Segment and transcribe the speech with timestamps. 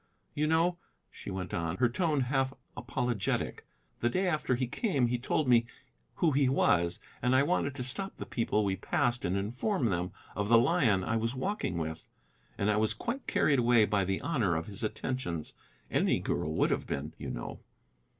[0.33, 0.79] "You know,"
[1.11, 3.67] she went on, her tone half apologetic,
[3.99, 5.67] "the day after he came he told me
[6.15, 10.11] who he was, and I wanted to stop the people we passed and inform them
[10.35, 12.09] of the lion I was walking with.
[12.57, 15.53] And I was quite carried away by the honor of his attentions:
[15.91, 17.59] any girl would have been, you know."